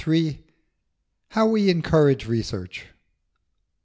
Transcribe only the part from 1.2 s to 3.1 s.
HOW WE ENCOURAGE RESEARCH.